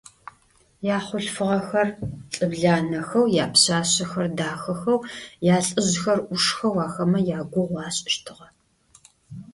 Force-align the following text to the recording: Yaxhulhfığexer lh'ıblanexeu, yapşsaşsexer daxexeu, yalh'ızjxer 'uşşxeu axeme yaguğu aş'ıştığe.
Yaxhulhfığexer 0.87 1.87
lh'ıblanexeu, 2.37 3.23
yapşsaşsexer 3.39 4.27
daxexeu, 4.37 4.99
yalh'ızjxer 5.47 6.19
'uşşxeu 6.23 6.75
axeme 6.85 7.19
yaguğu 7.29 7.75
aş'ıştığe. 7.85 8.47